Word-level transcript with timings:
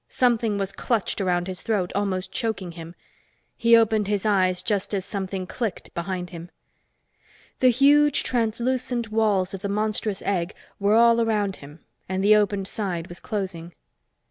Something 0.09 0.57
was 0.57 0.71
clutched 0.73 1.21
around 1.21 1.45
his 1.45 1.61
throat, 1.61 1.91
almost 1.93 2.31
choking 2.31 2.71
him. 2.71 2.95
He 3.55 3.77
opened 3.77 4.07
his 4.07 4.25
eyes 4.25 4.63
just 4.63 4.95
as 4.95 5.05
something 5.05 5.45
clicked 5.45 5.93
behind 5.93 6.31
him. 6.31 6.49
The 7.59 7.69
huge, 7.69 8.23
translucent 8.23 9.11
walls 9.11 9.53
of 9.53 9.61
the 9.61 9.69
monstrous 9.69 10.23
egg 10.23 10.55
were 10.79 10.95
all 10.95 11.21
around 11.21 11.57
him 11.57 11.81
and 12.09 12.23
the 12.23 12.35
opened 12.35 12.67
side 12.67 13.09
was 13.09 13.19
closing. 13.19 13.73